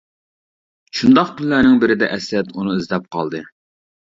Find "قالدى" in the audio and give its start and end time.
3.19-3.47